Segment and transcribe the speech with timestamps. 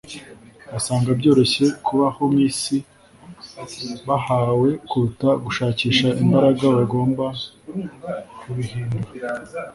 [0.71, 2.75] basanga byoroshye kubaho mwisi
[4.07, 7.25] bahawe kuruta gushakisha imbaraga bagomba
[8.39, 9.09] kubihindura.